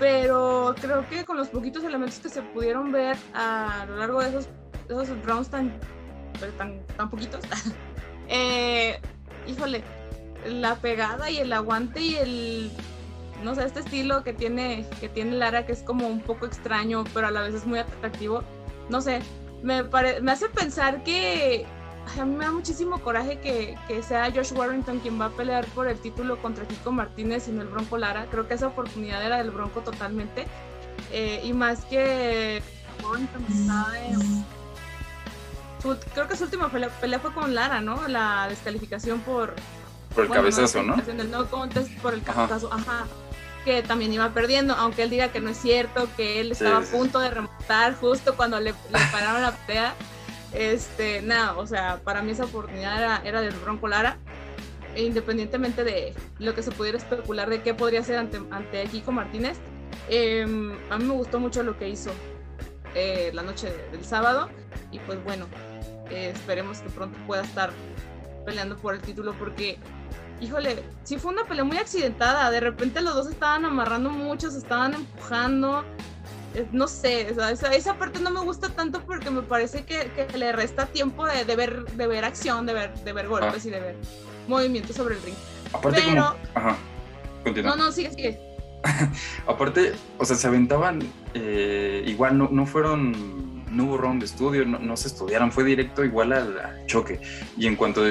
[0.00, 4.30] pero creo que con los poquitos elementos que se pudieron ver a lo largo de
[4.30, 4.48] esos,
[4.88, 5.72] esos rounds tan,
[6.40, 7.44] pues, tan, tan poquitos,
[8.28, 9.00] eh,
[9.46, 9.84] híjole,
[10.44, 12.72] la pegada y el aguante y el
[13.44, 17.04] no sé, este estilo que tiene, que tiene Lara, que es como un poco extraño,
[17.14, 18.42] pero a la vez es muy atractivo.
[18.88, 19.20] No sé,
[19.62, 21.64] me, me hace pensar que
[22.18, 25.66] a mí me da muchísimo coraje que, que, sea Josh Warrington quien va a pelear
[25.66, 28.26] por el título contra Kiko Martínez y no el Bronco Lara.
[28.30, 30.46] Creo que esa oportunidad era del Bronco totalmente.
[31.12, 32.62] Eh, y más que
[33.02, 34.44] Warrington está en...
[36.14, 38.06] creo que su última pelea, fue con Lara, ¿no?
[38.08, 39.54] La descalificación por,
[40.14, 40.96] por el cabezazo, ¿no?
[40.96, 43.06] no contest por el cabezazo, ajá.
[43.64, 46.82] Que también iba perdiendo, aunque él diga que no es cierto, que él estaba a
[46.82, 48.74] punto de remontar justo cuando le,
[49.12, 49.94] pararon la pelea.
[50.52, 54.16] Este, nada, o sea, para mí esa oportunidad era, era del Bronco Lara.
[54.94, 59.12] E independientemente de lo que se pudiera especular de qué podría ser ante, ante Kiko
[59.12, 59.58] Martínez,
[60.08, 62.10] em, a mí me gustó mucho lo que hizo
[62.94, 64.48] eh, la noche del sábado.
[64.90, 65.46] Y pues bueno,
[66.10, 67.70] eh, esperemos que pronto pueda estar
[68.44, 69.78] peleando por el título porque
[70.40, 72.50] híjole, sí fue una pelea muy accidentada.
[72.50, 75.84] De repente los dos estaban amarrando mucho, se estaban empujando.
[76.54, 80.86] Eh, no sé, esa, parte no me gusta tanto porque me parece que, le resta
[80.86, 83.68] tiempo de, ver, de ver acción, de ver, de ver golpes ah.
[83.68, 83.96] y de ver
[84.48, 85.36] movimientos sobre el ring.
[85.72, 86.34] Aparte Pero...
[86.54, 86.76] Ajá,
[87.44, 87.76] continúa.
[87.76, 88.40] No, no, sigue, sigue.
[89.46, 91.00] Aparte, o sea, se aventaban,
[91.34, 96.04] eh, igual no, no fueron, no hubo round de estudio, no, se estudiaron, fue directo
[96.04, 97.20] igual al, choque.
[97.56, 98.02] Y en cuanto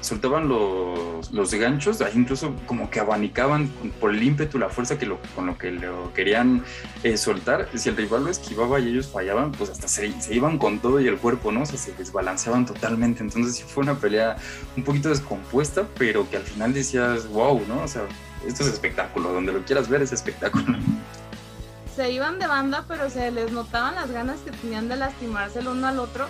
[0.00, 3.68] soltaban los, los ganchos, incluso como que abanicaban
[4.00, 6.64] por el ímpetu, la fuerza que lo, con lo que lo querían
[7.02, 7.68] eh, soltar.
[7.74, 11.00] Si el rival lo esquivaba y ellos fallaban, pues hasta se, se, iban con todo
[11.00, 11.62] y el cuerpo, ¿no?
[11.62, 13.22] O sea, se desbalanceaban totalmente.
[13.22, 14.36] Entonces sí fue una pelea
[14.76, 17.82] un poquito descompuesta, pero que al final decías, wow, ¿no?
[17.82, 18.02] O sea,
[18.46, 20.78] esto es espectáculo, donde lo quieras ver es espectáculo.
[21.94, 25.68] Se iban de banda, pero se les notaban las ganas que tenían de lastimarse el
[25.68, 26.26] uno al otro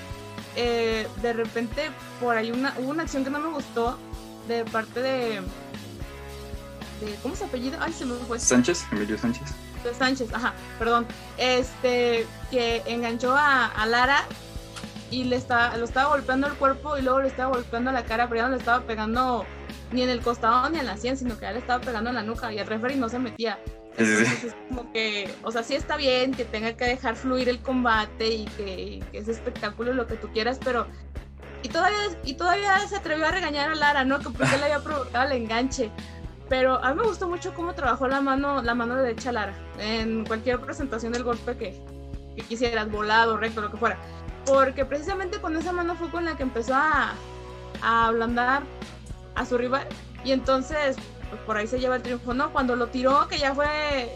[0.56, 3.98] eh, de repente por ahí una, hubo una acción que no me gustó
[4.48, 5.40] de parte de,
[7.00, 7.78] de ¿cómo se apellido?
[7.80, 8.38] Ay, se me fue.
[8.38, 9.48] Sánchez, Emilio Sánchez.
[9.84, 11.06] De Sánchez, ajá, perdón.
[11.38, 14.24] Este, que enganchó a, Lara
[15.10, 18.28] y le estaba, lo estaba golpeando el cuerpo y luego le estaba golpeando la cara,
[18.28, 19.46] pero ya no le estaba pegando
[19.92, 22.16] ni en el costado ni en la sien, sino que ya le estaba pegando en
[22.16, 23.58] la nuca y el referee no se metía.
[23.96, 27.60] Entonces es como que, o sea, sí está bien que tenga que dejar fluir el
[27.60, 30.86] combate y que, es espectáculo lo que tú quieras, pero
[31.62, 34.18] y todavía, y todavía se atrevió a regañar a Lara, ¿no?
[34.18, 35.90] Que porque le había provocado el enganche.
[36.48, 40.24] Pero a mí me gustó mucho cómo trabajó la mano, la mano derecha Lara en
[40.24, 41.80] cualquier presentación del golpe que,
[42.34, 43.98] que quisieras, volado, recto, lo que fuera.
[44.46, 47.14] Porque precisamente con esa mano fue con la que empezó a,
[47.82, 48.62] a ablandar
[49.34, 49.86] a su rival.
[50.24, 50.96] Y entonces,
[51.30, 52.52] pues por ahí se lleva el triunfo, ¿no?
[52.52, 54.14] Cuando lo tiró, que ya fue,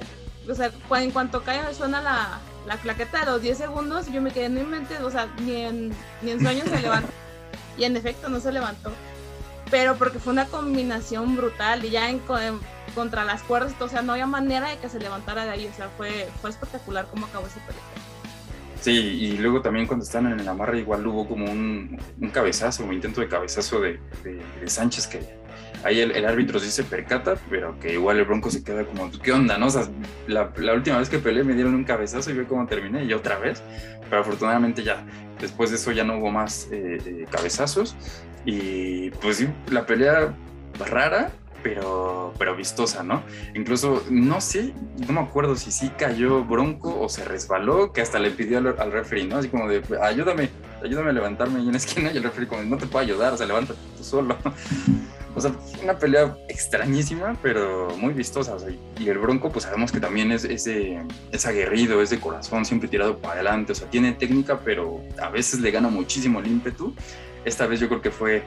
[0.49, 4.33] o sea, en cuanto cae suena la, la claqueta de los 10 segundos, yo me
[4.33, 7.09] quedé en mi mente, o sea, ni en, ni en sueños se levantó.
[7.77, 8.93] Y en efecto no se levantó.
[9.69, 12.21] Pero porque fue una combinación brutal y ya en,
[12.95, 15.75] contra las cuerdas, o sea, no había manera de que se levantara de ahí, o
[15.75, 17.83] sea, fue, fue espectacular cómo acabó ese pelea.
[18.81, 22.85] Sí, y luego también cuando están en el amarre igual hubo como un, un cabezazo,
[22.85, 25.21] un intento de cabezazo de, de, Sánchez que
[25.85, 29.33] ahí el, árbitro sí se percata, pero que igual el Bronco se queda como, ¿qué
[29.33, 29.59] onda?
[29.59, 29.67] No?
[29.67, 29.87] O sea,
[30.27, 33.13] la, la, última vez que peleé me dieron un cabezazo y ve cómo terminé y
[33.13, 33.63] otra vez,
[34.09, 35.05] pero afortunadamente ya,
[35.41, 37.97] después de eso ya no hubo más eh, eh, cabezazos
[38.45, 40.35] y pues sí, la pelea
[40.91, 41.31] rara,
[41.63, 43.23] pero, pero vistosa, ¿no?
[43.55, 44.75] Incluso, no sé,
[45.07, 48.75] no me acuerdo si sí cayó Bronco o se resbaló, que hasta le pidió al,
[48.79, 49.37] al referee, ¿no?
[49.37, 50.51] Así como de, ayúdame,
[50.83, 53.33] ayúdame a levantarme ahí en la esquina y el referee como, no te puedo ayudar,
[53.33, 54.37] o sea, levántate tú solo.
[55.37, 58.55] O sea, una pelea extrañísima, pero muy vistosa.
[58.55, 62.21] O sea, y el Bronco, pues sabemos que también es, es, es, aguerrido, es de
[62.21, 63.73] corazón, siempre tirado para adelante.
[63.73, 66.95] O sea, tiene técnica, pero a veces le gana muchísimo el ímpetu.
[67.45, 68.45] Esta vez yo creo que fue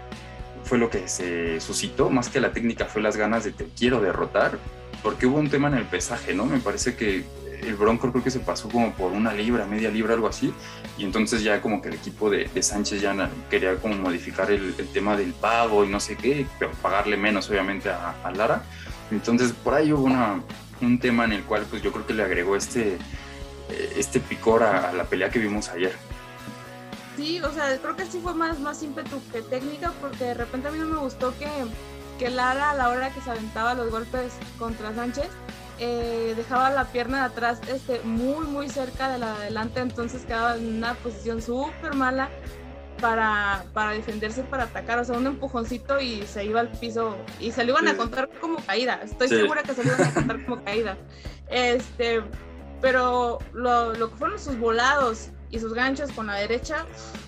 [0.67, 4.02] fue lo que se suscitó, más que la técnica fue las ganas de te quiero
[4.02, 4.60] derrotar,
[5.02, 6.45] porque hubo un tema en el pesaje, ¿no?
[6.45, 7.23] Me parece que
[7.61, 10.53] el Bronco creo que se pasó como por una libra, media libra, algo así,
[10.97, 15.15] y entonces ya como que el equipo de, Sánchez ya quería como modificar el, tema
[15.15, 18.63] del pago y no sé qué, pero pagarle menos obviamente a, Lara.
[19.11, 20.41] Entonces por ahí hubo una,
[20.81, 22.97] un tema en el cual pues yo creo que le agregó este,
[23.95, 25.93] este picor a la pelea que vimos ayer.
[27.17, 30.67] Sí, o sea, creo que sí fue más, más ímpetu que técnica, porque de repente
[30.67, 31.49] a mí no me gustó que,
[32.19, 35.29] que Lara, a la hora que se aventaba los golpes contra Sánchez,
[35.79, 40.23] eh, dejaba la pierna de atrás este, muy, muy cerca de la de adelante, entonces
[40.23, 42.29] quedaba en una posición súper mala
[43.01, 47.51] para, para defenderse, para atacar, o sea, un empujoncito y se iba al piso y
[47.51, 50.45] se lo iban a contar como caída, estoy segura que se lo iban a contar
[50.45, 50.97] como caída.
[51.49, 52.21] Este,
[52.81, 56.85] pero lo, lo que fueron sus volados y sus ganchos con la derecha,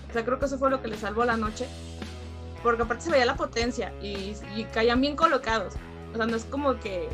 [0.10, 1.68] o sea, creo que eso fue lo que le salvó la noche,
[2.64, 4.34] porque aparte se veía la potencia y,
[4.74, 5.76] caían bien colocados,
[6.14, 7.08] o sea, no es como que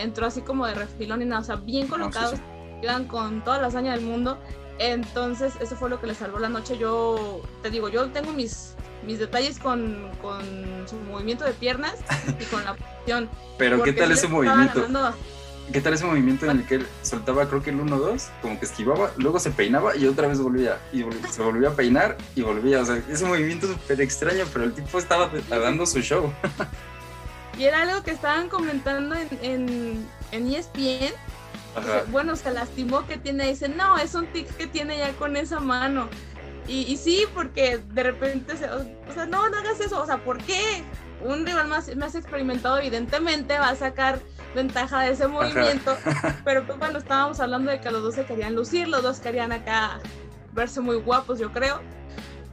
[0.00, 2.40] entró así como de refilón y nada, o sea, bien colocados,
[2.82, 4.38] iban con toda la hazaña del mundo,
[4.78, 8.74] entonces eso fue lo que le salvó la noche, yo te digo, yo tengo mis,
[9.06, 10.40] mis detalles con, con
[10.88, 11.96] su movimiento de piernas
[12.40, 13.28] y con la posición.
[13.58, 14.88] Pero ¿qué tal ese movimiento?
[15.72, 18.64] ¿Qué tal ese movimiento en el que él soltaba, creo que el 1-2, como que
[18.64, 22.80] esquivaba, luego se peinaba y otra vez volvía, y se volvía a peinar y volvía?
[22.80, 26.32] O sea, ese movimiento súper extraño, pero el tipo estaba dando su show.
[27.58, 31.14] Y era algo que estaban comentando en, en, en ESPN.
[32.10, 35.60] bueno, se lastimó que tiene, dice, no, es un tic que tiene ya con esa
[35.60, 36.08] mano.
[36.66, 38.84] Y, y sí, porque de repente, se, o
[39.14, 40.84] sea, no, no hagas eso, o sea, ¿por qué?
[41.22, 44.20] Un rival más, más experimentado evidentemente va a sacar
[44.54, 45.96] ventaja de ese movimiento,
[46.44, 49.52] pero pues bueno, estábamos hablando de que los dos se querían lucir, los dos querían
[49.52, 50.00] acá
[50.52, 51.80] verse muy guapos, yo creo,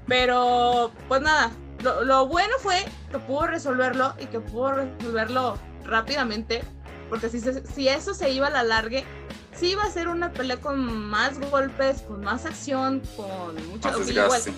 [0.08, 6.64] pero pues nada, lo, bueno fue que pudo resolverlo y que pudo resolverlo rápidamente,
[7.10, 9.06] porque si, si eso se iba a la largue,
[9.54, 13.98] sí iba a ser una pelea con más golpes, con más acción, con muchas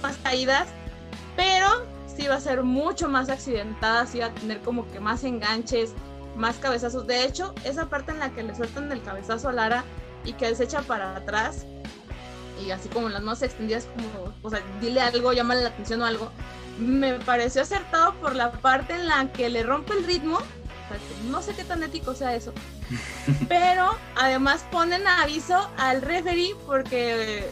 [0.01, 0.67] más caídas,
[1.36, 5.23] pero sí iba a ser mucho más accidentada, sí iba a tener como que más
[5.23, 5.93] enganches,
[6.36, 7.08] más cabezazos.
[7.08, 9.84] De hecho, esa parte en la que le sueltan el cabezazo a Lara
[10.25, 11.65] y que él se echa para atrás
[12.65, 16.05] y así como las manos extendidas como, o sea, dile algo, llámale la atención o
[16.05, 16.32] algo,
[16.80, 20.39] me pareció acertado por la parte en la que le rompe el ritmo.
[21.30, 22.54] no sé qué tan ético sea eso.
[23.50, 27.48] Pero además ponen aviso al referee porque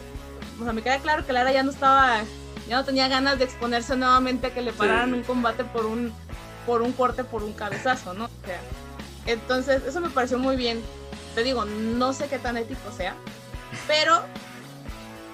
[0.60, 2.22] o sea, me queda claro que Lara ya no estaba,
[2.68, 6.12] ya no tenía ganas de exponerse nuevamente a que le pararan un combate por un
[6.66, 8.26] por un corte, por un cabezazo, ¿no?
[8.26, 8.60] O sea,
[9.24, 10.82] entonces, eso me pareció muy bien.
[11.34, 13.14] Te digo, no sé qué tan ético sea,
[13.86, 14.22] pero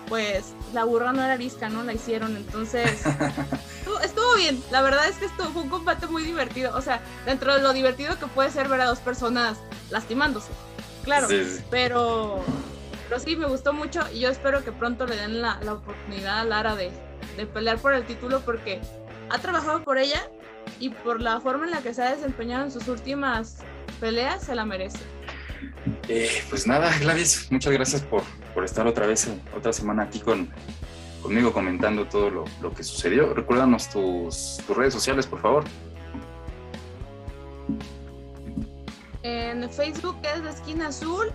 [0.09, 1.83] pues la burra no era arisca, ¿no?
[1.83, 3.05] La hicieron, entonces
[4.03, 4.63] estuvo, bien.
[4.71, 6.77] La verdad es que estuvo, fue un combate muy divertido.
[6.77, 9.59] O sea, dentro de lo divertido que puede ser ver a dos personas
[9.91, 10.51] lastimándose,
[11.05, 11.29] claro,
[11.71, 12.43] pero,
[13.09, 16.41] pero sí, me gustó mucho y yo espero que pronto le den la, la oportunidad
[16.41, 16.91] a Lara de,
[17.37, 18.81] de pelear por el título porque
[19.31, 20.29] ha trabajado por ella
[20.81, 23.59] y por la forma en la que se ha desempeñado en sus últimas
[24.01, 24.99] peleas, se la merece.
[26.09, 28.23] Eh, pues nada, Gladys, muchas gracias por,
[28.55, 30.49] por estar otra vez, otra semana aquí con,
[31.23, 33.35] conmigo comentando todo lo, lo que sucedió.
[33.35, 35.65] Recuérdanos tus, tus redes sociales, por favor.
[39.23, 41.33] En Facebook es La Esquina Azul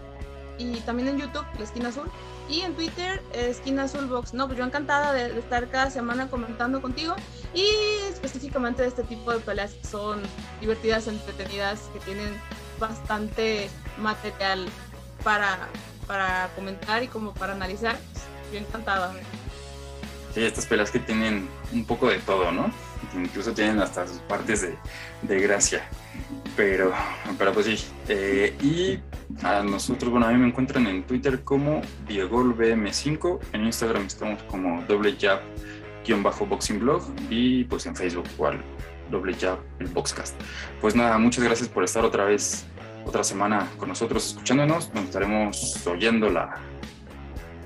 [0.60, 2.10] y también en YouTube La Esquina Azul.
[2.48, 4.34] Y en Twitter, Esquina Azul Box.
[4.34, 7.16] No, pues yo encantada de, estar cada semana comentando contigo
[7.54, 7.68] y
[8.10, 10.22] específicamente de este tipo de peleas que son
[10.60, 12.30] divertidas, entretenidas, que tienen
[12.80, 13.70] bastante
[14.00, 14.68] material
[15.24, 15.68] para,
[16.08, 17.98] para comentar y como para analizar.
[18.52, 19.14] Yo encantada.
[20.34, 22.72] Sí, estas peleas que tienen un poco de todo, ¿no?
[23.16, 24.76] Incluso tienen hasta sus partes de,
[25.24, 25.88] de gracia.
[26.56, 26.92] Pero,
[27.38, 27.86] pero pues sí.
[28.08, 29.00] Eh, y
[29.44, 34.84] a nosotros, bueno, a mí me encuentran en Twitter como DiegoLBM5, en Instagram estamos como
[34.84, 35.42] doble jab
[36.24, 38.60] bajo boxing blog y pues en Facebook igual
[39.12, 40.36] doble jab el boxcast.
[40.82, 42.66] Pues nada, muchas gracias por estar otra vez,
[43.10, 44.94] otra semana con nosotros escuchándonos.
[44.94, 46.58] Nos estaremos oyendo la,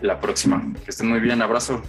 [0.02, 0.64] la próxima.
[0.84, 1.82] Que estén muy bien, abrazo.